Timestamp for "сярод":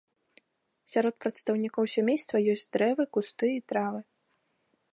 0.93-1.13